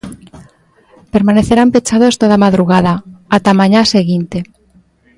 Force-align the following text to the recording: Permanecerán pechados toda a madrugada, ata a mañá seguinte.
Permanecerán 1.13 1.69
pechados 1.73 2.17
toda 2.21 2.35
a 2.37 2.43
madrugada, 2.45 2.93
ata 3.35 3.49
a 3.53 3.59
mañá 3.59 3.81
seguinte. 3.95 4.37